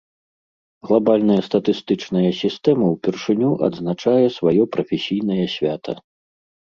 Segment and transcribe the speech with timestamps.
[0.87, 5.93] Глабальная статыстычная сістэма ўпершыню адзначае сваё прафесійнае свята.